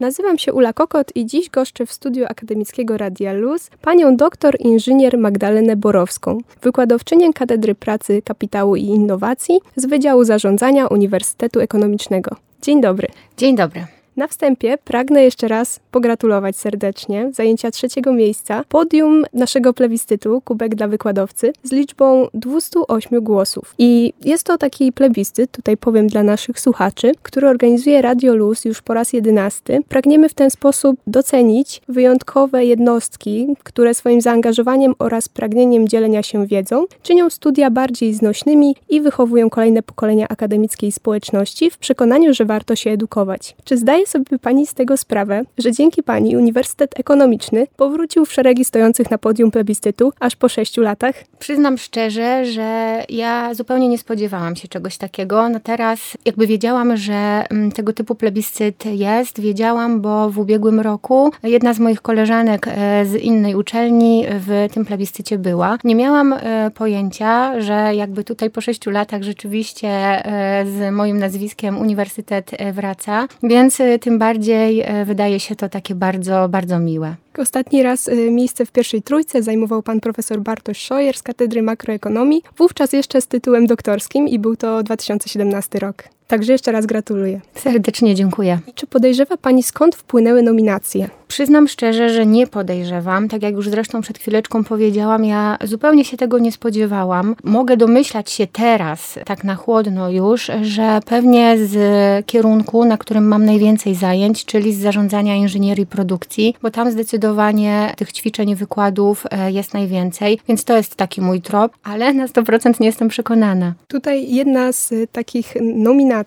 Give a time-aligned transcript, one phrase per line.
[0.00, 5.18] Nazywam się Ula Kokot i dziś goszczę w studiu akademickiego Radia Luz panią doktor inżynier
[5.18, 12.36] Magdalenę Borowską, wykładowczynię Katedry Pracy, Kapitału i Innowacji z Wydziału Zarządzania Uniwersytetu Ekonomicznego.
[12.62, 13.08] Dzień dobry.
[13.36, 13.99] Dzień dobry.
[14.20, 20.88] Na wstępie pragnę jeszcze raz pogratulować serdecznie zajęcia trzeciego miejsca podium naszego plebiscytu Kubek dla
[20.88, 23.74] wykładowcy z liczbą 208 głosów.
[23.78, 28.82] I jest to taki plebiscyt, tutaj powiem dla naszych słuchaczy, który organizuje Radio Luz już
[28.82, 29.80] po raz jedenasty.
[29.88, 36.84] Pragniemy w ten sposób docenić wyjątkowe jednostki, które swoim zaangażowaniem oraz pragnieniem dzielenia się wiedzą
[37.02, 42.90] czynią studia bardziej znośnymi i wychowują kolejne pokolenia akademickiej społeczności w przekonaniu, że warto się
[42.90, 43.56] edukować.
[43.64, 48.64] Czy zdaje sobie pani z tego sprawę, że dzięki pani Uniwersytet Ekonomiczny powrócił w szeregi
[48.64, 51.14] stojących na podium plebiscytu aż po sześciu latach?
[51.38, 55.48] Przyznam szczerze, że ja zupełnie nie spodziewałam się czegoś takiego.
[55.48, 61.32] No teraz jakby wiedziałam, że mm, tego typu plebiscyt jest, wiedziałam, bo w ubiegłym roku
[61.42, 65.78] jedna z moich koleżanek e, z innej uczelni w tym plebiscycie była.
[65.84, 71.78] Nie miałam e, pojęcia, że jakby tutaj po sześciu latach rzeczywiście e, z moim nazwiskiem
[71.78, 77.14] uniwersytet wraca, więc tym bardziej e, wydaje się to takie bardzo, bardzo miłe.
[77.38, 82.42] Ostatni raz e, miejsce w pierwszej trójce zajmował pan profesor Bartosz Szojer z Katedry Makroekonomii,
[82.56, 86.04] wówczas jeszcze z tytułem doktorskim i był to 2017 rok.
[86.30, 87.40] Także jeszcze raz gratuluję.
[87.54, 88.58] Serdecznie dziękuję.
[88.74, 91.08] Czy podejrzewa Pani skąd wpłynęły nominacje?
[91.28, 93.28] Przyznam szczerze, że nie podejrzewam.
[93.28, 97.36] Tak jak już zresztą przed chwileczką powiedziałam, ja zupełnie się tego nie spodziewałam.
[97.44, 101.76] Mogę domyślać się teraz, tak na chłodno już, że pewnie z
[102.26, 108.12] kierunku, na którym mam najwięcej zajęć, czyli z zarządzania inżynierii produkcji, bo tam zdecydowanie tych
[108.12, 112.80] ćwiczeń i wykładów e, jest najwięcej, więc to jest taki mój trop, ale na 100%
[112.80, 113.74] nie jestem przekonana.
[113.88, 116.19] Tutaj jedna z takich nominacji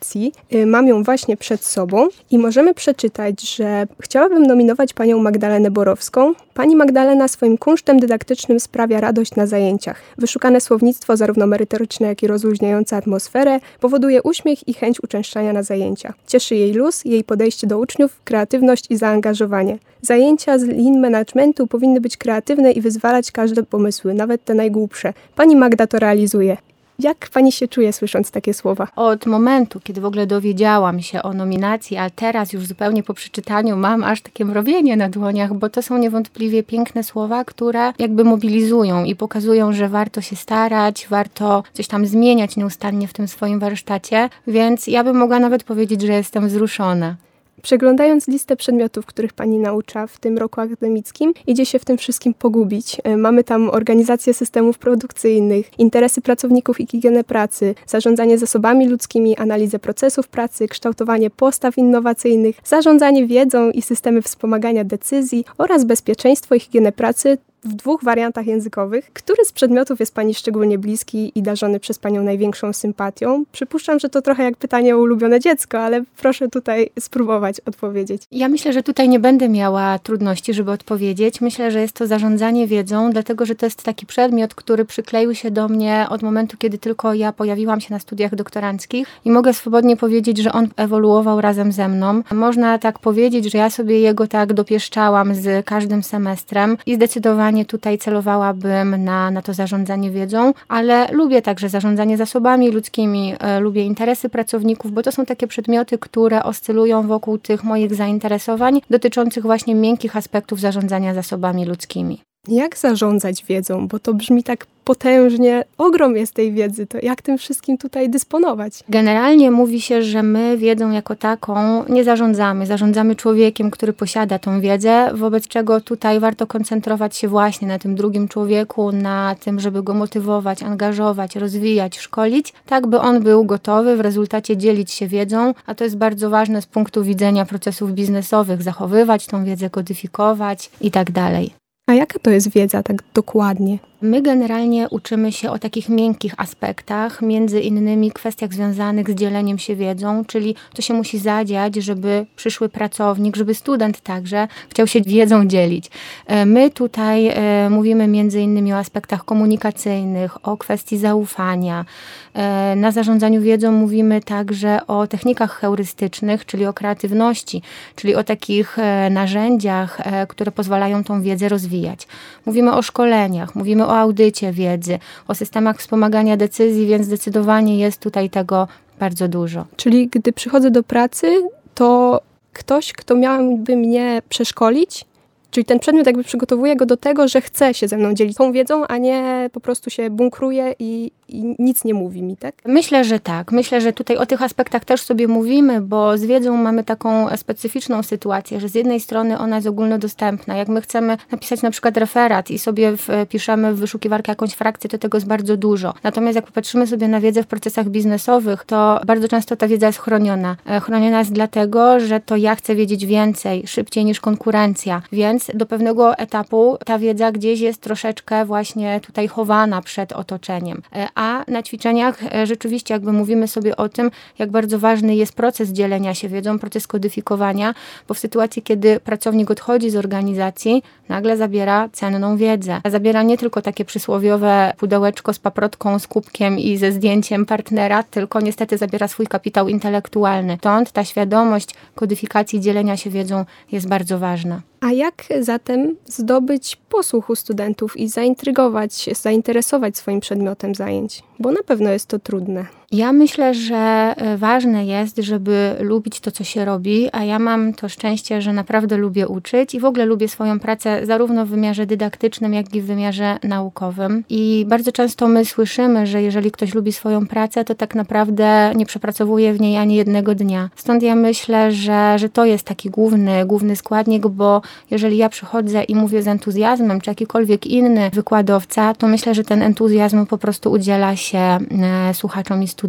[0.54, 6.34] Y, mam ją właśnie przed sobą i możemy przeczytać, że chciałabym nominować panią Magdalenę Borowską.
[6.54, 10.02] Pani Magdalena swoim kunsztem dydaktycznym sprawia radość na zajęciach.
[10.18, 16.14] Wyszukane słownictwo, zarówno merytoryczne, jak i rozluźniające atmosferę, powoduje uśmiech i chęć uczęszczania na zajęcia.
[16.28, 19.78] Cieszy jej luz, jej podejście do uczniów, kreatywność i zaangażowanie.
[20.02, 25.14] Zajęcia z lean managementu powinny być kreatywne i wyzwalać każde pomysły, nawet te najgłupsze.
[25.36, 26.58] Pani Magda to realizuje.
[27.00, 28.88] Jak pani się czuje słysząc takie słowa?
[28.96, 33.78] Od momentu, kiedy w ogóle dowiedziałam się o nominacji, a teraz już zupełnie po przeczytaniu
[33.78, 39.04] mam aż takie mrowienie na dłoniach, bo to są niewątpliwie piękne słowa, które jakby mobilizują
[39.04, 44.30] i pokazują, że warto się starać, warto coś tam zmieniać nieustannie w tym swoim warsztacie,
[44.48, 47.16] więc ja bym mogła nawet powiedzieć, że jestem wzruszona.
[47.62, 52.34] Przeglądając listę przedmiotów, których pani naucza w tym roku akademickim, idzie się w tym wszystkim
[52.34, 52.98] pogubić.
[53.04, 59.80] E, mamy tam organizację systemów produkcyjnych, interesy pracowników i higienę pracy, zarządzanie zasobami ludzkimi, analizę
[59.80, 66.92] procesów pracy, kształtowanie postaw innowacyjnych, zarządzanie wiedzą i systemy wspomagania decyzji oraz bezpieczeństwo i higienę
[66.92, 69.12] pracy, w dwóch wariantach językowych.
[69.14, 73.44] Który z przedmiotów jest Pani szczególnie bliski i darzony przez Panią największą sympatią?
[73.52, 78.24] Przypuszczam, że to trochę jak pytanie o ulubione dziecko, ale proszę tutaj spróbować odpowiedzieć.
[78.32, 81.42] Ja myślę, że tutaj nie będę miała trudności, żeby odpowiedzieć.
[81.42, 85.52] Myślę, że jest to zarządzanie wiedzą, dlatego że to jest taki przedmiot, który przykleił się
[85.52, 89.98] do mnie od momentu, kiedy tylko ja pojawiłam się na studiach doktoranckich i mogę swobodnie
[89.98, 92.22] powiedzieć, że on ewoluował razem ze mną.
[92.32, 97.66] Można tak powiedzieć, że ja sobie jego tak dopieszczałam z każdym semestrem i zdecydowanie zdecydowanie
[97.66, 103.84] tutaj celowałabym na, na to zarządzanie wiedzą, ale lubię także zarządzanie zasobami ludzkimi, e, lubię
[103.84, 109.76] interesy pracowników, bo to są takie przedmioty, które oscylują wokół tych moich zainteresowań dotyczących właśnie
[109.76, 112.33] miękkich aspektów zarządzania zasobami ludzkimi.
[112.48, 113.88] Jak zarządzać wiedzą?
[113.88, 118.84] Bo to brzmi tak potężnie, ogrom jest tej wiedzy, to jak tym wszystkim tutaj dysponować?
[118.90, 122.66] Generalnie mówi się, że my wiedzą jako taką nie zarządzamy.
[122.66, 127.96] Zarządzamy człowiekiem, który posiada tą wiedzę, wobec czego tutaj warto koncentrować się właśnie na tym
[127.96, 133.98] drugim człowieku, na tym, żeby go motywować, angażować, rozwijać, szkolić, tak by on był gotowy
[133.98, 138.64] w rezultacie dzielić się wiedzą, a to jest bardzo ważne z punktu widzenia procesów biznesowych,
[138.64, 141.63] zachowywać tą wiedzę, kodyfikować i tak dalej.
[141.88, 143.78] A jaka to jest wiedza tak dokładnie?
[144.04, 149.76] My generalnie uczymy się o takich miękkich aspektach, między innymi kwestiach związanych z dzieleniem się
[149.76, 155.48] wiedzą, czyli to się musi zadziać, żeby przyszły pracownik, żeby student także chciał się wiedzą
[155.48, 155.90] dzielić.
[156.28, 161.86] E, my tutaj e, mówimy między innymi o aspektach komunikacyjnych, o kwestii zaufania.
[162.34, 167.62] E, na zarządzaniu wiedzą mówimy także o technikach heurystycznych, czyli o kreatywności,
[167.96, 168.78] czyli o takich
[169.12, 169.98] narzędziach,
[170.28, 172.08] które pozwalają tą wiedzę rozwijać.
[172.46, 178.00] Mówimy o szkoleniach, mówimy o o audycie wiedzy, o systemach wspomagania decyzji, więc zdecydowanie jest
[178.00, 178.68] tutaj tego
[179.00, 179.66] bardzo dużo.
[179.76, 181.42] Czyli gdy przychodzę do pracy,
[181.76, 182.22] to
[182.54, 185.06] ktoś, kto miałby mnie przeszkolić,
[185.54, 188.52] Czyli ten przedmiot jakby przygotowuje go do tego, że chce się ze mną dzielić tą
[188.52, 192.56] wiedzą, a nie po prostu się bunkruje i, i nic nie mówi mi, tak?
[192.66, 193.52] Myślę, że tak.
[193.52, 198.04] Myślę, że tutaj o tych aspektach też sobie mówimy, bo z wiedzą mamy taką specyficzną
[198.04, 200.56] sytuację, że z jednej strony ona jest ogólnodostępna.
[200.56, 204.98] Jak my chcemy napisać na przykład referat i sobie wpiszemy w wyszukiwarkę jakąś frakcję, to
[204.98, 205.94] tego jest bardzo dużo.
[206.04, 210.00] Natomiast jak popatrzymy sobie na wiedzę w procesach biznesowych, to bardzo często ta wiedza jest
[210.00, 210.56] chroniona.
[210.66, 215.66] E, chroniona jest dlatego, że to ja chcę wiedzieć więcej, szybciej niż konkurencja, więc do
[215.66, 220.82] pewnego etapu ta wiedza gdzieś jest troszeczkę właśnie tutaj chowana przed otoczeniem.
[220.96, 225.34] E, a na ćwiczeniach e, rzeczywiście jakby mówimy sobie o tym, jak bardzo ważny jest
[225.34, 227.74] proces dzielenia się wiedzą, proces kodyfikowania,
[228.08, 232.82] bo w sytuacji, kiedy pracownik odchodzi z organizacji, nagle zabiera cenną wiedzę.
[232.86, 238.42] Zabiera nie tylko takie przysłowiowe pudełeczko z paprotką, z kubkiem i ze zdjęciem partnera, tylko
[238.42, 240.58] niestety zabiera swój kapitał intelektualny.
[240.60, 244.62] Stąd ta świadomość kodyfikacji, dzielenia się wiedzą jest bardzo ważna.
[244.84, 251.24] A jak zatem zdobyć posłuch u studentów i zaintrygować, zainteresować swoim przedmiotem zajęć?
[251.40, 252.66] Bo na pewno jest to trudne.
[252.94, 253.76] Ja myślę, że
[254.18, 258.54] e, ważne jest, żeby lubić to, co się robi, a ja mam to szczęście, że
[258.54, 262.82] naprawdę lubię uczyć i w ogóle lubię swoją pracę zarówno w wymiarze dydaktycznym, jak i
[262.82, 264.24] w wymiarze naukowym.
[264.30, 268.86] I bardzo często my słyszymy, że jeżeli ktoś lubi swoją pracę, to tak naprawdę nie
[268.86, 270.70] przepracowuje w niej ani jednego dnia.
[270.76, 274.62] Stąd ja myślę, że, że to jest taki główny, główny składnik, bo
[274.92, 279.62] jeżeli ja przychodzę i mówię z entuzjazmem, czy jakikolwiek inny wykładowca, to myślę, że ten
[279.62, 282.83] entuzjazm po prostu udziela się e, słuchaczom i studentom.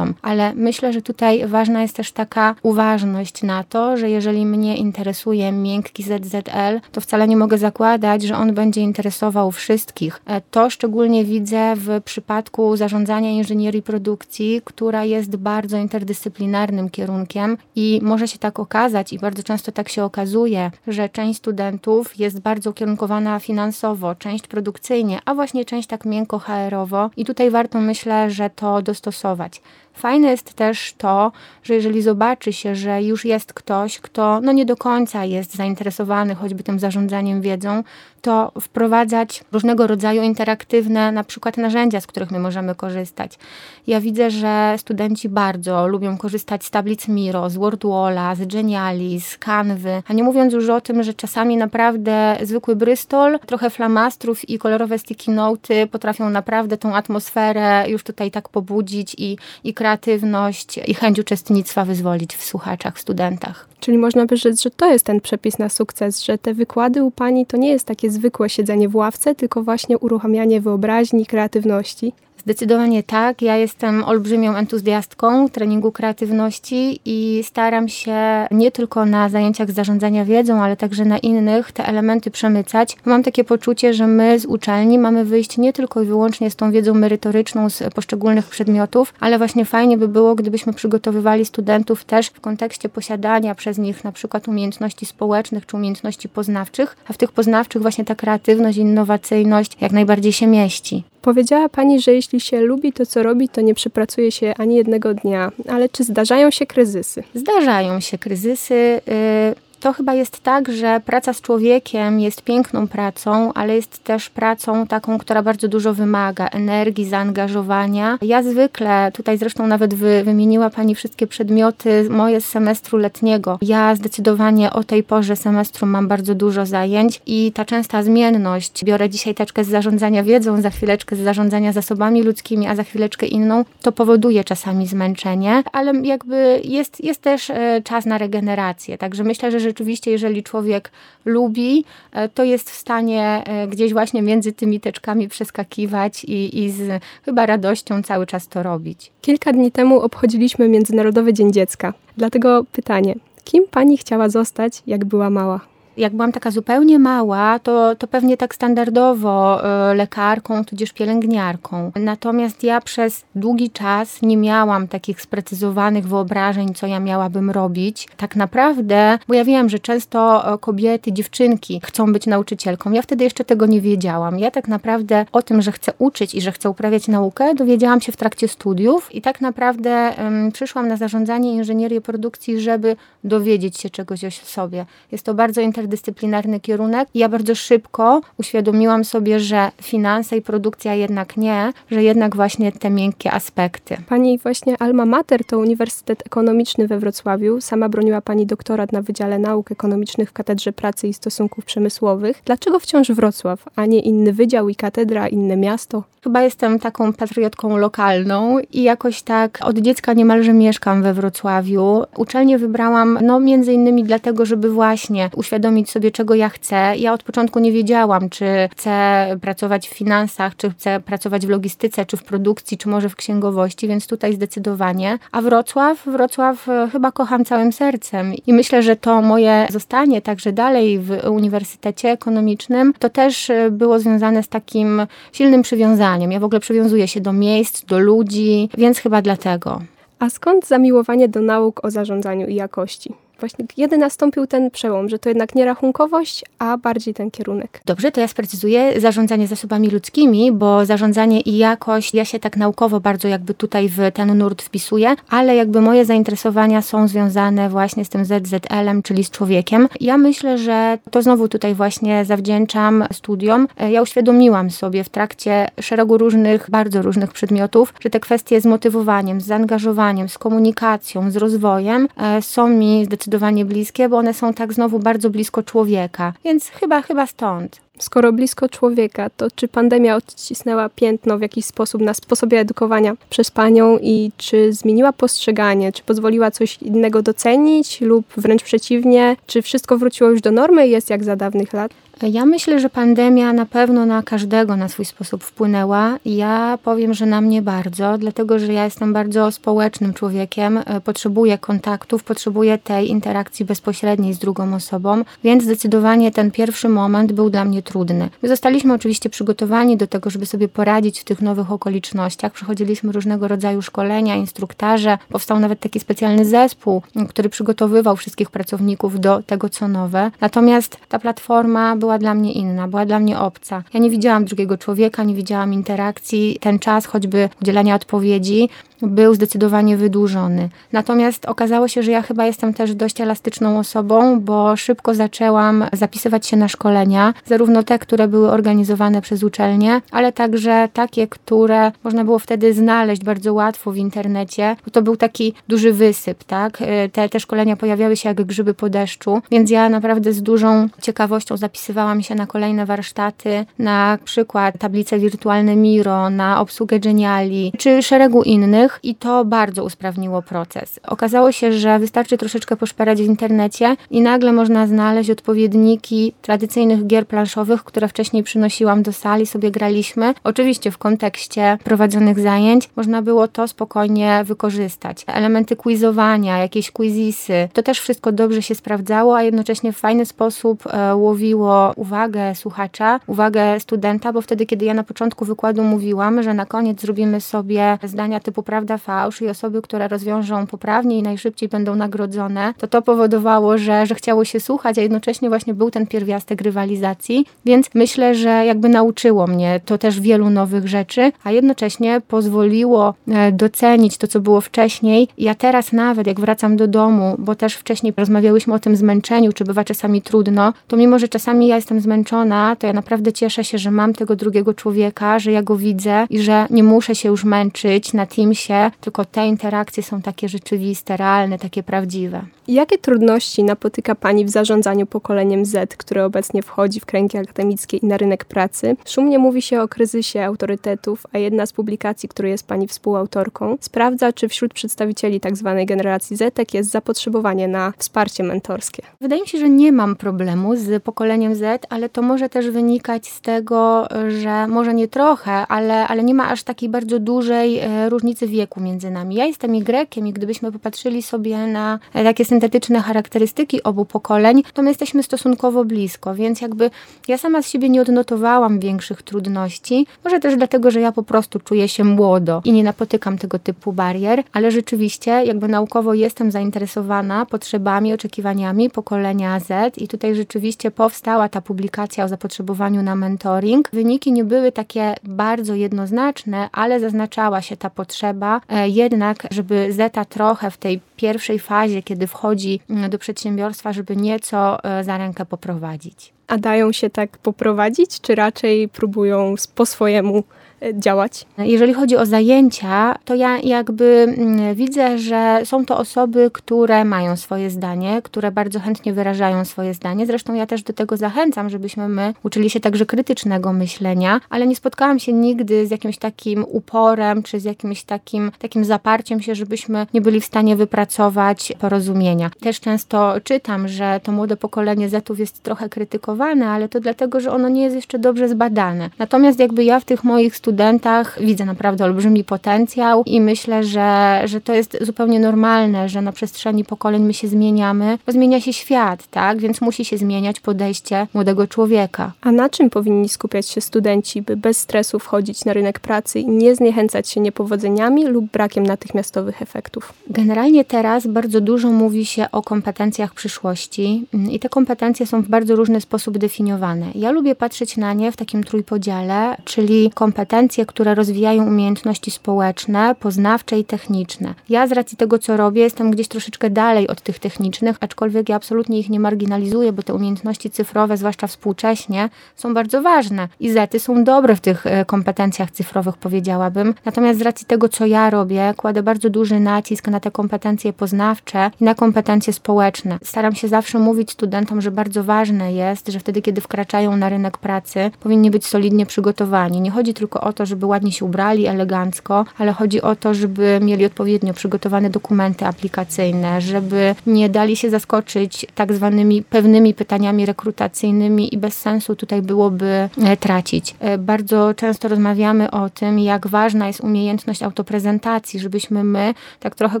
[0.22, 5.52] Ale myślę, że tutaj ważna jest też taka uważność na to, że jeżeli mnie interesuje
[5.52, 10.20] miękki ZZL, to wcale nie mogę zakładać, że on będzie interesował wszystkich.
[10.26, 18.00] E, to szczególnie widzę w przypadku zarządzania inżynierii produkcji, która jest bardzo interdyscyplinarnym kierunkiem i
[18.02, 22.70] może się tak okazać i bardzo często tak się okazuje, że część studentów jest bardzo
[22.70, 28.50] ukierunkowana finansowo, część produkcyjnie, a właśnie część tak miękko HR-owo i tutaj warto myślę, że
[28.50, 29.47] to dostosować.
[29.94, 34.66] Fajne jest też to, że jeżeli zobaczy się, że już jest ktoś, kto no nie
[34.66, 37.84] do końca jest zainteresowany choćby tym zarządzaniem wiedzą,
[38.20, 43.38] to wprowadzać różnego rodzaju interaktywne na przykład narzędzia, z których my możemy korzystać.
[43.86, 49.38] Ja widzę, że studenci bardzo lubią korzystać z tablic Miro, z Wordwalla, z Geniali, z
[49.38, 54.58] Canvy, a nie mówiąc już o tym, że czasami naprawdę zwykły Bristol, trochę flamastrów i
[54.58, 60.94] kolorowe sticky noty potrafią naprawdę tą atmosferę już tutaj tak pobudzić i, i kreatywność i
[60.94, 63.68] chęć uczestnictwa wyzwolić w słuchaczach, w studentach.
[63.80, 67.10] Czyli można by rzec, że to jest ten przepis na sukces, że te wykłady u
[67.10, 72.12] Pani to nie jest takie zwykłe siedzenie w ławce, tylko właśnie uruchamianie wyobraźni, kreatywności.
[72.44, 73.42] Zdecydowanie tak.
[73.42, 80.62] Ja jestem olbrzymią entuzjastką treningu kreatywności i staram się nie tylko na zajęciach zarządzania wiedzą,
[80.62, 82.96] ale także na innych te elementy przemycać.
[83.04, 86.72] Mam takie poczucie, że my z uczelni mamy wyjść nie tylko i wyłącznie z tą
[86.72, 92.40] wiedzą merytoryczną z poszczególnych przedmiotów, ale właśnie fajnie by było, gdybyśmy przygotowywali studentów też w
[92.40, 97.82] kontekście posiadania przez nich na przykład umiejętności społecznych czy umiejętności poznawczych, a w tych poznawczych
[97.82, 101.04] właśnie ta kreatywność, innowacyjność jak najbardziej się mieści.
[101.22, 105.14] Powiedziała Pani, że jeśli się lubi to, co robi, to nie przepracuje się ani jednego
[105.14, 105.52] dnia.
[105.68, 107.22] Ale czy zdarzają się kryzysy?
[107.34, 109.00] Zdarzają się kryzysy.
[109.06, 114.30] Yy to chyba jest tak, że praca z człowiekiem jest piękną pracą, ale jest też
[114.30, 118.18] pracą taką, która bardzo dużo wymaga energii, zaangażowania.
[118.22, 123.58] Ja zwykle, tutaj zresztą nawet wy, wymieniła Pani wszystkie przedmioty moje z semestru letniego.
[123.62, 129.08] Ja zdecydowanie o tej porze semestru mam bardzo dużo zajęć i ta częsta zmienność, biorę
[129.08, 133.64] dzisiaj teczkę z zarządzania wiedzą, za chwileczkę z zarządzania zasobami ludzkimi, a za chwileczkę inną,
[133.82, 138.98] to powoduje czasami zmęczenie, ale jakby jest, jest też e, czas na regenerację.
[138.98, 140.90] Także myślę, że rzeczywiście, jeżeli człowiek
[141.24, 146.70] lubi, e, to jest w stanie e, gdzieś właśnie między tymi teczkami przeskakiwać i, i
[146.70, 149.12] z chyba radością cały czas to robić.
[149.20, 151.94] Kilka dni temu obchodziliśmy Międzynarodowy Dzień Dziecka.
[152.16, 155.60] Dlatego pytanie, kim pani chciała zostać, jak była mała?
[155.98, 161.92] Jak byłam taka zupełnie mała, to, to pewnie tak standardowo y, lekarką, tudzież pielęgniarką.
[161.96, 168.08] Natomiast ja przez długi czas nie miałam takich sprecyzowanych wyobrażeń, co ja miałabym robić.
[168.16, 172.92] Tak naprawdę, bo ja wiem, że często e, kobiety, dziewczynki chcą być nauczycielką.
[172.92, 174.38] Ja wtedy jeszcze tego nie wiedziałam.
[174.38, 178.12] Ja tak naprawdę o tym, że chcę uczyć i że chcę uprawiać naukę, dowiedziałam się
[178.12, 180.12] w trakcie studiów i tak naprawdę
[180.52, 184.86] przyszłam na zarządzanie inżynierii produkcji, żeby dowiedzieć się czegoś o sobie.
[185.12, 187.08] Jest to bardzo interdyscyplinarne interdyscyplinarny kierunek.
[187.14, 192.90] Ja bardzo szybko uświadomiłam sobie, że finanse i produkcja jednak nie, że jednak właśnie te
[192.90, 193.96] miękkie aspekty.
[194.08, 197.60] Pani właśnie alma mater to Uniwersytet Ekonomiczny we Wrocławiu.
[197.60, 202.42] Sama broniła Pani doktorat na Wydziale Nauk Ekonomicznych w Katedrze Pracy i Stosunków Przemysłowych.
[202.44, 206.02] Dlaczego wciąż Wrocław, a nie inny wydział i katedra, inne miasto?
[206.24, 212.02] Chyba jestem taką patriotką lokalną i jakoś tak od dziecka niemalże mieszkam we Wrocławiu.
[212.16, 216.94] Uczelnię wybrałam no między innymi dlatego, żeby właśnie uświadomić sobie czego ja chcę.
[216.96, 222.06] Ja od początku nie wiedziałam, czy chcę pracować w finansach, czy chcę pracować w logistyce,
[222.06, 225.18] czy w produkcji, czy może w księgowości, więc tutaj zdecydowanie.
[225.32, 230.52] A Wrocław, Wrocław e, chyba kocham całym sercem i myślę, że to moje zostanie także
[230.52, 235.98] dalej w Uniwersytecie Ekonomicznym, to też e, było związane z takim silnym przywiązaniem
[236.32, 239.80] ja w ogóle przywiązuję się do miejsc, do ludzi, więc chyba dlatego.
[240.18, 243.14] A skąd zamiłowanie do nauk o zarządzaniu i jakości?
[243.40, 247.80] Właśnie kiedy nastąpił ten przełom, że to jednak nie rachunkowość, a bardziej ten kierunek.
[247.86, 253.00] Dobrze, to ja sprecyzuję zarządzanie zasobami ludzkimi, bo zarządzanie i jakość, ja się tak naukowo
[253.00, 258.08] bardzo jakby tutaj w ten nurt wpisuję, ale jakby moje zainteresowania są związane właśnie z
[258.08, 259.88] tym ZZL-em, czyli z człowiekiem.
[260.00, 263.68] Ja myślę, że to znowu tutaj właśnie zawdzięczam studiom.
[263.90, 269.40] Ja uświadomiłam sobie w trakcie szeregu różnych, bardzo różnych przedmiotów, że te kwestie z motywowaniem,
[269.40, 274.54] z zaangażowaniem, z komunikacją, z rozwojem e, są mi zdecydowanie zdecydowanie bliskie, bo one są
[274.54, 276.32] tak znowu bardzo blisko człowieka.
[276.44, 277.80] Więc chyba, chyba stąd.
[277.98, 283.50] Skoro blisko człowieka, to czy pandemia odcisnęła piętno w jakiś sposób na sposobie edukowania przez
[283.50, 289.98] panią i czy zmieniła postrzeganie, czy pozwoliła coś innego docenić lub wręcz przeciwnie, czy wszystko
[289.98, 291.92] wróciło już do normy jest jak za dawnych lat?
[292.22, 296.18] Ja myślę, że pandemia na pewno na każdego na swój sposób wpłynęła.
[296.24, 301.58] Ja powiem, że na mnie bardzo, dlatego że ja jestem bardzo społecznym człowiekiem, e, potrzebuję
[301.58, 307.64] kontaktów, potrzebuję tej interakcji bezpośredniej z drugą osobą, więc zdecydowanie ten pierwszy moment był dla
[307.64, 308.30] mnie trudny.
[308.42, 312.52] My zostaliśmy oczywiście przygotowani do tego, żeby sobie poradzić w tych nowych okolicznościach.
[312.52, 315.18] Przechodziliśmy różnego rodzaju szkolenia, instruktaże.
[315.28, 320.30] Powstał nawet taki specjalny zespół, który przygotowywał wszystkich pracowników do tego, co nowe.
[320.40, 323.82] Natomiast ta platforma była dla mnie inna, była dla mnie obca.
[323.94, 326.58] Ja nie widziałam drugiego człowieka, nie widziałam interakcji.
[326.60, 328.68] Ten czas choćby udzielania odpowiedzi
[329.02, 330.68] był zdecydowanie wydłużony.
[330.92, 336.46] Natomiast okazało się, że ja chyba jestem też dość elastyczną osobą, bo szybko zaczęłam zapisywać
[336.46, 342.24] się na szkolenia, zarówno te, które były organizowane przez uczelnie, ale także takie, które można
[342.24, 346.78] było wtedy znaleźć bardzo łatwo w internecie, bo to był taki duży wysyp, tak?
[347.12, 351.56] Te, te szkolenia pojawiały się jak grzyby po deszczu, więc ja naprawdę z dużą ciekawością
[351.56, 358.42] zapisywałam się na kolejne warsztaty, na przykład tablice wirtualne Miro, na obsługę Geniali, czy szeregu
[358.42, 361.00] innych, i to bardzo usprawniło proces.
[361.02, 367.26] Okazało się, że wystarczy troszeczkę poszperać w internecie i nagle można znaleźć odpowiedniki tradycyjnych gier
[367.26, 370.34] planszowych, które wcześniej przynosiłam do sali, sobie graliśmy.
[370.44, 375.24] Oczywiście w kontekście prowadzonych zajęć można było to spokojnie wykorzystać.
[375.26, 380.84] Elementy quizowania, jakieś quizisy, to też wszystko dobrze się sprawdzało, a jednocześnie w fajny sposób
[380.86, 386.54] e, łowiło uwagę słuchacza, uwagę studenta, bo wtedy, kiedy ja na początku wykładu mówiłam, że
[386.54, 391.68] na koniec zrobimy sobie zdania typu prawda, fałsz i osoby, które rozwiążą poprawnie i najszybciej
[391.68, 396.06] będą nagrodzone, to to powodowało, że, że chciało się słuchać, a jednocześnie właśnie był ten
[396.06, 402.20] pierwiastek rywalizacji, więc myślę, że jakby nauczyło mnie to też wielu nowych rzeczy, a jednocześnie
[402.28, 405.28] pozwoliło e, docenić to, co było wcześniej.
[405.38, 409.64] Ja teraz nawet, jak wracam do domu, bo też wcześniej rozmawiałyśmy o tym zmęczeniu, czy
[409.64, 413.78] bywa czasami trudno, to mimo, że czasami ja jestem zmęczona, to ja naprawdę cieszę się,
[413.78, 417.44] że mam tego drugiego człowieka, że ja go widzę i że nie muszę się już
[417.44, 422.42] męczyć na Teamsie, się, tylko te interakcje są takie rzeczywiste, realne, takie prawdziwe.
[422.68, 428.06] Jakie trudności napotyka Pani w zarządzaniu pokoleniem Z, które obecnie wchodzi w kręgi akademickie i
[428.06, 428.96] na rynek pracy?
[429.06, 434.32] Szumnie mówi się o kryzysie autorytetów, a jedna z publikacji, której jest Pani współautorką, sprawdza,
[434.32, 435.74] czy wśród przedstawicieli tzw.
[435.78, 439.02] Tak generacji Z jest zapotrzebowanie na wsparcie mentorskie.
[439.20, 443.28] Wydaje mi się, że nie mam problemu z pokoleniem Z, ale to może też wynikać
[443.28, 444.08] z tego,
[444.42, 448.80] że może nie trochę, ale, ale nie ma aż takiej bardzo dużej e, różnicy wieku
[448.80, 449.34] między nami.
[449.34, 454.82] Ja jestem Grekiem i gdybyśmy popatrzyli sobie na e, takie syntetyczne charakterystyki obu pokoleń, to
[454.82, 456.90] my jesteśmy stosunkowo blisko, więc jakby
[457.28, 460.06] ja sama z siebie nie odnotowałam większych trudności.
[460.24, 463.92] Może też dlatego, że ja po prostu czuję się młodo i nie napotykam tego typu
[463.92, 471.48] barier, ale rzeczywiście jakby naukowo jestem zainteresowana potrzebami, oczekiwaniami pokolenia Z i tutaj rzeczywiście powstała
[471.48, 473.88] ta publikacja o zapotrzebowaniu na mentoring.
[473.92, 480.24] Wyniki nie były takie bardzo jednoznaczne, ale zaznaczała się ta potrzeba, e, jednak żeby Zeta
[480.24, 482.47] trochę w tej pierwszej fazie, kiedy wchodzi
[482.90, 486.32] mm, do przedsiębiorstwa, żeby nieco e, za rękę poprowadzić.
[486.46, 490.44] A dają się tak poprowadzić, czy raczej próbują po swojemu
[490.94, 491.46] działać?
[491.58, 497.36] Jeżeli chodzi o zajęcia, to ja jakby mm, widzę, że są to osoby, które mają
[497.36, 500.26] swoje zdanie, które bardzo chętnie wyrażają swoje zdanie.
[500.26, 504.76] Zresztą ja też do tego zachęcam, żebyśmy my uczyli się także krytycznego myślenia, ale nie
[504.76, 510.06] spotkałam się nigdy z jakimś takim uporem, czy z jakimś takim, takim zaparciem się, żebyśmy
[510.14, 512.50] nie byli w stanie wypracować porozumienia.
[512.60, 517.52] Też często czytam, że to młode pokolenie Zetów jest trochę krytykowane, ale to dlatego, że
[517.52, 519.10] ono nie jest jeszcze dobrze zbadane.
[519.18, 524.40] Natomiast jakby ja w tych moich studiach studentach widzę naprawdę olbrzymi potencjał i myślę, że,
[524.44, 528.72] że to jest zupełnie normalne, że na przestrzeni pokoleń my się zmieniamy, bo zmienia się
[528.72, 529.58] świat, tak?
[529.58, 532.32] Więc musi się zmieniać podejście młodego człowieka.
[532.40, 536.48] A na czym powinni skupiać się studenci, by bez stresu wchodzić na rynek pracy i
[536.48, 540.12] nie zniechęcać się niepowodzeniami lub brakiem natychmiastowych efektów?
[540.30, 545.76] Generalnie teraz bardzo dużo mówi się o kompetencjach przyszłości i te kompetencje są w bardzo
[545.76, 547.06] różny sposób definiowane.
[547.14, 553.14] Ja lubię patrzeć na nie w takim trójpodziale, czyli kompetencje kompetencje, które rozwijają umiejętności społeczne,
[553.20, 554.54] poznawcze i techniczne.
[554.68, 558.56] Ja z racji tego, co robię, jestem gdzieś troszeczkę dalej od tych technicznych, aczkolwiek ja
[558.56, 563.48] absolutnie ich nie marginalizuję, bo te umiejętności cyfrowe, zwłaszcza współcześnie, są bardzo ważne.
[563.60, 566.94] I zety są dobre w tych e, kompetencjach cyfrowych, powiedziałabym.
[567.04, 571.70] Natomiast z racji tego, co ja robię, kładę bardzo duży nacisk na te kompetencje poznawcze
[571.80, 573.18] i na kompetencje społeczne.
[573.24, 577.58] Staram się zawsze mówić studentom, że bardzo ważne jest, że wtedy, kiedy wkraczają na rynek
[577.58, 579.80] pracy, powinni być solidnie przygotowani.
[579.80, 583.34] Nie chodzi tylko o o to, żeby ładnie się ubrali, elegancko, ale chodzi o to,
[583.34, 590.46] żeby mieli odpowiednio przygotowane dokumenty aplikacyjne, żeby nie dali się zaskoczyć tak zwanymi pewnymi pytaniami
[590.46, 593.94] rekrutacyjnymi i bez sensu tutaj byłoby e, tracić.
[594.00, 600.00] E, bardzo często rozmawiamy o tym, jak ważna jest umiejętność autoprezentacji, żebyśmy my, tak trochę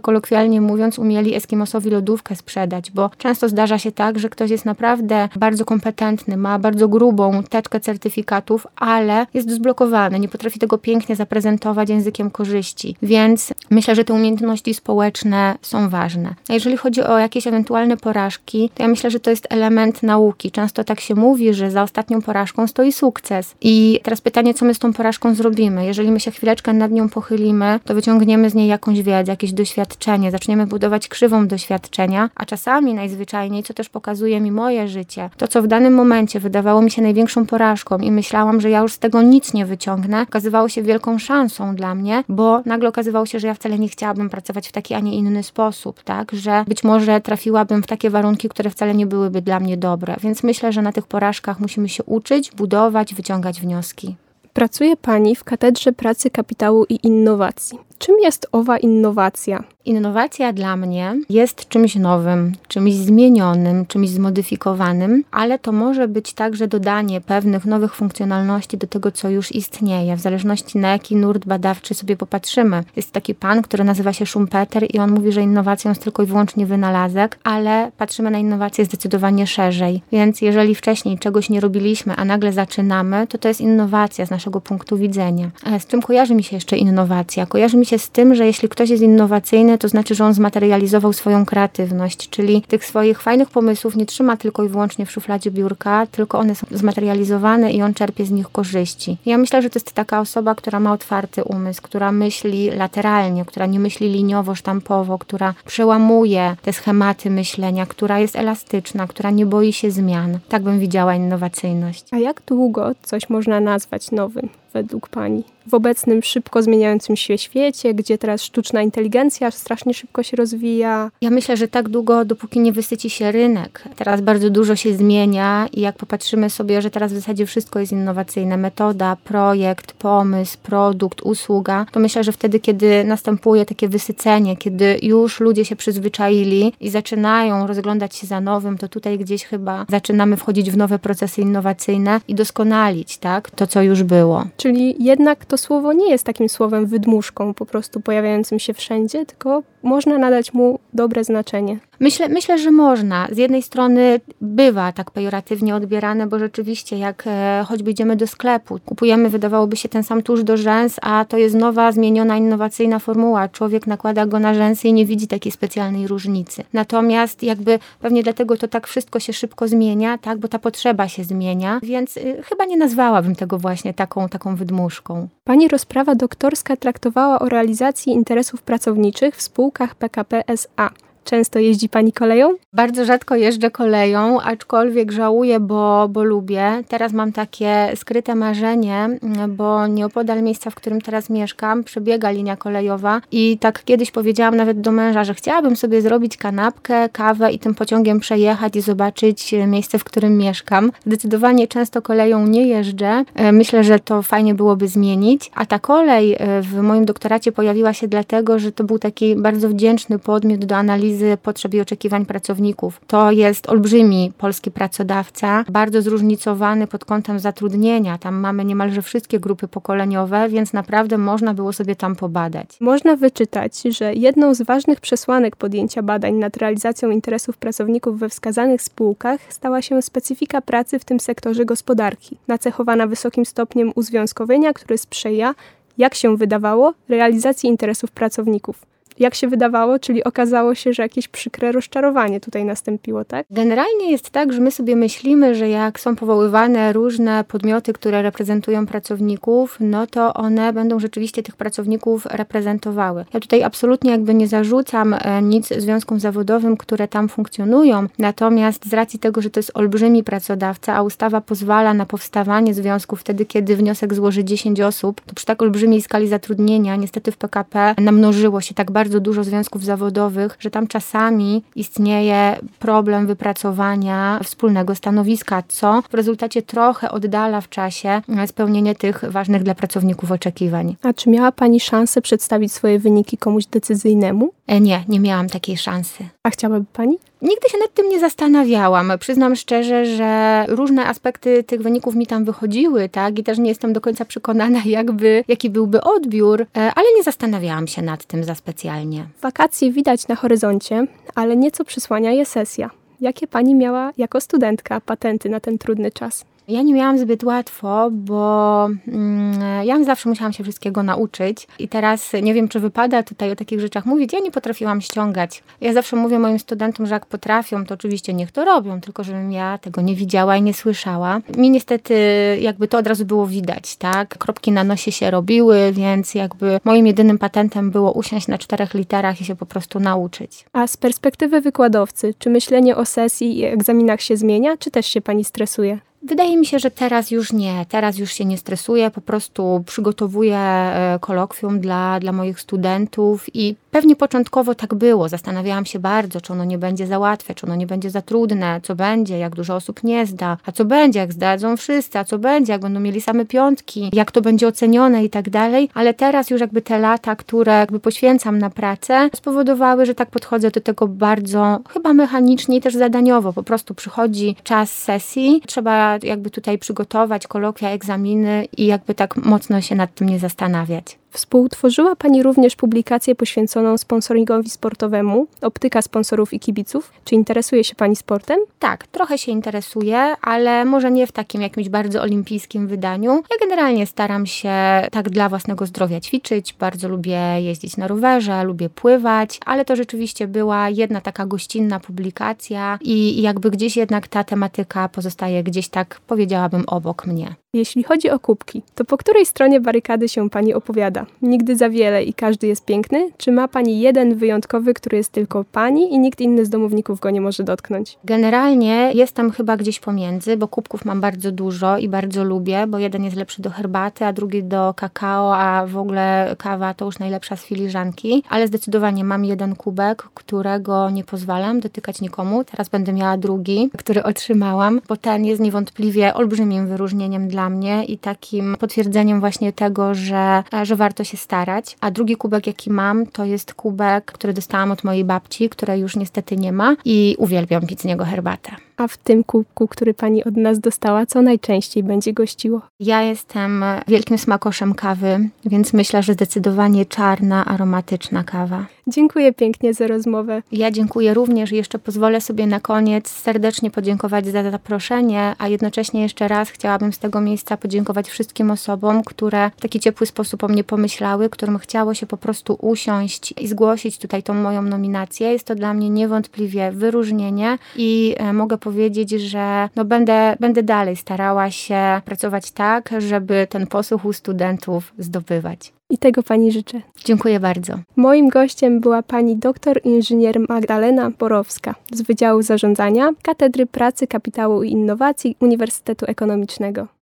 [0.00, 5.28] kolokwialnie mówiąc, umieli Eskimosowi lodówkę sprzedać, bo często zdarza się tak, że ktoś jest naprawdę
[5.36, 11.88] bardzo kompetentny, ma bardzo grubą teczkę certyfikatów, ale jest zblokowany, nie potrafi tego pięknie zaprezentować
[11.88, 12.96] językiem korzyści.
[13.02, 16.34] Więc myślę, że te umiejętności społeczne są ważne.
[16.48, 20.50] A jeżeli chodzi o jakieś ewentualne porażki, to ja myślę, że to jest element nauki.
[20.50, 23.54] Często tak się mówi, że za ostatnią porażką stoi sukces.
[23.60, 25.86] I teraz pytanie, co my z tą porażką zrobimy?
[25.86, 30.30] Jeżeli my się chwileczkę nad nią pochylimy, to wyciągniemy z niej jakąś wiedzę, jakieś doświadczenie,
[30.30, 35.62] zaczniemy budować krzywą doświadczenia, a czasami najzwyczajniej, co też pokazuje mi moje życie, to co
[35.62, 39.22] w danym momencie wydawało mi się największą porażką i myślałam, że ja już z tego
[39.22, 43.54] nic nie wyciągnę, okazywało się wielką szansą dla mnie, bo nagle okazywało się, że ja
[43.54, 46.32] wcale nie chciałabym pracować w taki, a nie inny sposób, tak?
[46.32, 50.16] Że być może trafiłabym w takie warunki, które wcale nie byłyby dla mnie dobre.
[50.20, 54.16] Więc myślę, że na tych porażkach musimy się uczyć, budować, wyciągać wnioski.
[54.52, 57.87] Pracuje Pani w Katedrze Pracy Kapitału i Innowacji.
[57.98, 59.64] Czym jest owa innowacja?
[59.84, 66.68] Innowacja dla mnie jest czymś nowym, czymś zmienionym, czymś zmodyfikowanym, ale to może być także
[66.68, 71.94] dodanie pewnych nowych funkcjonalności do tego, co już istnieje, w zależności na jaki nurt badawczy
[71.94, 72.84] sobie popatrzymy.
[72.96, 76.26] Jest taki pan, który nazywa się Schumpeter i on mówi, że innowacją jest tylko i
[76.26, 80.02] wyłącznie wynalazek, ale patrzymy na innowacje zdecydowanie szerzej.
[80.12, 84.60] Więc jeżeli wcześniej czegoś nie robiliśmy, a nagle zaczynamy, to to jest innowacja z naszego
[84.60, 85.50] punktu widzenia.
[85.78, 87.46] Z czym kojarzy mi się jeszcze innowacja?
[87.46, 91.12] Kojarzy mi się z tym, że jeśli ktoś jest innowacyjny, to znaczy, że on zmaterializował
[91.12, 96.06] swoją kreatywność, czyli tych swoich fajnych pomysłów nie trzyma tylko i wyłącznie w szufladzie biurka,
[96.06, 99.16] tylko one są zmaterializowane i on czerpie z nich korzyści.
[99.26, 103.66] Ja myślę, że to jest taka osoba, która ma otwarty umysł, która myśli lateralnie, która
[103.66, 109.72] nie myśli liniowo, sztampowo, która przełamuje te schematy myślenia, która jest elastyczna, która nie boi
[109.72, 110.38] się zmian.
[110.48, 112.04] Tak bym widziała innowacyjność.
[112.10, 114.48] A jak długo coś można nazwać nowym
[114.82, 115.44] według Pani?
[115.68, 121.10] w obecnym szybko zmieniającym się świecie, gdzie teraz sztuczna inteligencja strasznie szybko się rozwija?
[121.20, 123.84] Ja myślę, że tak długo, dopóki nie wysyci się rynek.
[123.96, 127.92] Teraz bardzo dużo się zmienia i jak popatrzymy sobie, że teraz w zasadzie wszystko jest
[127.92, 134.98] innowacyjne, metoda, projekt, pomysł, produkt, usługa, to myślę, że wtedy, kiedy następuje takie wysycenie, kiedy
[135.02, 140.36] już ludzie się przyzwyczaili i zaczynają rozglądać się za nowym, to tutaj gdzieś chyba zaczynamy
[140.36, 144.44] wchodzić w nowe procesy innowacyjne i doskonalić, tak, to co już było.
[144.56, 144.67] Czyli
[144.98, 150.18] jednak to słowo nie jest takim słowem wydmuszką, po prostu pojawiającym się wszędzie, tylko można
[150.18, 151.78] nadać mu dobre znaczenie.
[152.00, 153.28] Myślę, myślę, że można.
[153.32, 158.78] Z jednej strony bywa tak pejoratywnie odbierane, bo rzeczywiście jak e, choćby idziemy do sklepu,
[158.84, 163.48] kupujemy, wydawałoby się ten sam tusz do rzęs, a to jest nowa, zmieniona, innowacyjna formuła.
[163.48, 166.64] Człowiek nakłada go na rzęsy i nie widzi takiej specjalnej różnicy.
[166.72, 171.24] Natomiast jakby pewnie dlatego to tak wszystko się szybko zmienia, tak, bo ta potrzeba się
[171.24, 175.28] zmienia, więc y, chyba nie nazwałabym tego właśnie taką, taką wydmuszką.
[175.44, 180.90] Pani rozprawa doktorska traktowała o realizacji interesów pracowniczych w spółkach PKP SA.
[181.28, 182.54] Często jeździ Pani koleją?
[182.72, 186.82] Bardzo rzadko jeżdżę koleją, aczkolwiek żałuję, bo, bo lubię.
[186.88, 189.08] Teraz mam takie skryte marzenie,
[189.48, 194.80] bo nieopodal miejsca, w którym teraz mieszkam, przebiega linia kolejowa i tak kiedyś powiedziałam nawet
[194.80, 199.98] do męża, że chciałabym sobie zrobić kanapkę, kawę i tym pociągiem przejechać i zobaczyć miejsce,
[199.98, 200.92] w którym mieszkam.
[201.06, 203.24] Zdecydowanie często koleją nie jeżdżę.
[203.34, 205.50] E, myślę, że to fajnie byłoby zmienić.
[205.54, 209.68] A ta kolej e, w moim doktoracie pojawiła się dlatego, że to był taki bardzo
[209.68, 213.00] wdzięczny podmiot do analizy potrzeb i oczekiwań pracowników.
[213.06, 218.18] To jest olbrzymi polski pracodawca, bardzo zróżnicowany pod kątem zatrudnienia.
[218.18, 222.80] Tam mamy niemalże wszystkie grupy pokoleniowe, więc naprawdę można było sobie tam pobadać.
[222.80, 228.82] Można wyczytać, że jedną z ważnych przesłanek podjęcia badań nad realizacją interesów pracowników we wskazanych
[228.82, 235.54] spółkach stała się specyfika pracy w tym sektorze gospodarki, nacechowana wysokim stopniem uzwiązkowienia, który sprzyja,
[235.98, 238.87] jak się wydawało, realizacji interesów pracowników
[239.20, 243.46] jak się wydawało, czyli okazało się, że jakieś przykre rozczarowanie tutaj nastąpiło, tak?
[243.50, 248.86] Generalnie jest tak, że my sobie myślimy, że jak są powoływane różne podmioty, które reprezentują
[248.86, 253.24] pracowników, no to one będą rzeczywiście tych pracowników reprezentowały.
[253.34, 258.92] Ja tutaj absolutnie jakby nie zarzucam e, nic związkom zawodowym, które tam funkcjonują, natomiast z
[258.92, 263.76] racji tego, że to jest olbrzymi pracodawca, a ustawa pozwala na powstawanie związków wtedy, kiedy
[263.76, 268.74] wniosek złoży 10 osób, to przy tak olbrzymiej skali zatrudnienia niestety w PKP namnożyło się
[268.74, 276.02] tak bardzo bardzo dużo związków zawodowych, że tam czasami istnieje problem wypracowania wspólnego stanowiska, co
[276.10, 280.96] w rezultacie trochę oddala w czasie spełnienie tych ważnych dla pracowników oczekiwań.
[281.02, 284.50] A czy miała Pani szansę przedstawić swoje wyniki komuś decyzyjnemu?
[284.66, 286.24] E, nie, nie miałam takiej szansy.
[286.48, 287.18] A chciałaby Pani?
[287.42, 289.12] Nigdy się nad tym nie zastanawiałam.
[289.20, 293.38] Przyznam szczerze, że różne aspekty tych wyników mi tam wychodziły, tak?
[293.38, 297.86] I też nie jestem do końca przekonana, jakby, jaki byłby odbiór, e, ale nie zastanawiałam
[297.86, 299.26] się nad tym za specjalnie.
[299.42, 302.90] Wakacje widać na horyzoncie, ale nieco przysłania je sesja.
[303.20, 306.44] Jakie pani miała jako studentka patenty na ten trudny czas?
[306.68, 312.32] Ja nie miałam zbyt łatwo, bo mm, ja zawsze musiałam się wszystkiego nauczyć i teraz
[312.42, 314.32] nie wiem, czy wypada tutaj o takich rzeczach mówić.
[314.32, 315.62] Ja nie potrafiłam ściągać.
[315.80, 319.52] Ja zawsze mówię moim studentom, że jak potrafią, to oczywiście niech to robią, tylko żebym
[319.52, 321.40] ja tego nie widziała i nie słyszała.
[321.56, 322.14] Mi niestety
[322.60, 324.38] jakby to od razu było widać, tak?
[324.38, 329.40] Kropki na nosie się robiły, więc jakby moim jedynym patentem było usiąść na czterech literach
[329.40, 330.64] i się po prostu nauczyć.
[330.72, 335.20] A z perspektywy wykładowcy, czy myślenie o sesji i egzaminach się zmienia, czy też się
[335.20, 336.07] pani stresuje?
[336.22, 337.86] Wydaje mi się, że teraz już nie.
[337.88, 343.76] Teraz już się nie stresuję, po prostu przygotowuję e, kolokwium dla, dla moich studentów i
[343.90, 345.28] pewnie początkowo tak było.
[345.28, 348.80] Zastanawiałam się bardzo, czy ono nie będzie za łatwe, czy ono nie będzie za trudne,
[348.82, 352.38] co będzie, jak dużo osób nie zda, a co będzie, jak zdadzą wszyscy, a co
[352.38, 355.90] będzie, jak będą mieli same piątki, jak to będzie ocenione i tak dalej.
[355.94, 360.70] Ale teraz już jakby te lata, które jakby poświęcam na pracę, spowodowały, że tak podchodzę
[360.70, 363.52] do tego bardzo chyba mechanicznie i też zadaniowo.
[363.52, 369.80] Po prostu przychodzi czas sesji, trzeba jakby tutaj przygotować kolokwia, egzaminy i jakby tak mocno
[369.80, 371.18] się nad tym nie zastanawiać.
[371.30, 377.12] Współtworzyła Pani również publikację poświęconą sponsoringowi sportowemu, optyka sponsorów i kibiców.
[377.24, 378.58] Czy interesuje się Pani sportem?
[378.78, 383.30] Tak, trochę się interesuję, ale może nie w takim jakimś bardzo olimpijskim wydaniu.
[383.32, 384.72] Ja generalnie staram się
[385.10, 390.46] tak dla własnego zdrowia ćwiczyć, bardzo lubię jeździć na rowerze, lubię pływać, ale to rzeczywiście
[390.46, 396.84] była jedna taka gościnna publikacja i jakby gdzieś jednak ta tematyka pozostaje gdzieś tak, powiedziałabym,
[396.86, 397.54] obok mnie.
[397.74, 401.17] Jeśli chodzi o kubki, to po której stronie barykady się Pani opowiada?
[401.42, 403.30] Nigdy za wiele i każdy jest piękny?
[403.36, 407.30] Czy ma Pani jeden wyjątkowy, który jest tylko Pani i nikt inny z domowników go
[407.30, 408.18] nie może dotknąć?
[408.24, 413.24] Generalnie jestem chyba gdzieś pomiędzy, bo kubków mam bardzo dużo i bardzo lubię, bo jeden
[413.24, 417.56] jest lepszy do herbaty, a drugi do kakao, a w ogóle kawa to już najlepsza
[417.56, 418.42] z filiżanki.
[418.48, 422.64] Ale zdecydowanie mam jeden kubek, którego nie pozwalam dotykać nikomu.
[422.64, 428.18] Teraz będę miała drugi, który otrzymałam, bo ten jest niewątpliwie olbrzymim wyróżnieniem dla mnie i
[428.18, 431.96] takim potwierdzeniem właśnie tego, że, że warto się starać.
[432.00, 436.16] A drugi kubek, jaki mam, to jest kubek, który dostałam od mojej babci, której już
[436.16, 438.87] niestety nie ma i uwielbiam pić z niego herbatę.
[438.98, 442.80] A w tym kubku, który pani od nas dostała, co najczęściej będzie gościło?
[443.00, 448.86] Ja jestem wielkim smakoszem kawy, więc myślę, że zdecydowanie czarna, aromatyczna kawa.
[449.10, 450.62] Dziękuję pięknie za rozmowę.
[450.72, 456.22] Ja dziękuję również i jeszcze pozwolę sobie na koniec serdecznie podziękować za zaproszenie, a jednocześnie
[456.22, 460.68] jeszcze raz chciałabym z tego miejsca podziękować wszystkim osobom, które w taki ciepły sposób o
[460.68, 465.52] mnie pomyślały, którym chciało się po prostu usiąść i zgłosić tutaj tą moją nominację.
[465.52, 471.16] Jest to dla mnie niewątpliwie wyróżnienie i e, mogę powiedzieć, że no będę, będę dalej
[471.16, 475.92] starała się pracować tak, żeby ten posłuch u studentów zdobywać.
[476.10, 477.00] I tego Pani życzę.
[477.24, 477.92] Dziękuję bardzo.
[478.16, 484.90] Moim gościem była Pani doktor inżynier Magdalena Borowska z Wydziału Zarządzania Katedry Pracy, Kapitału i
[484.90, 487.17] Innowacji Uniwersytetu Ekonomicznego.